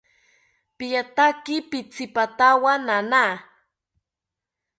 Piataki 0.77 1.55
pitzipatawo 1.69 2.71
nana 2.87 3.23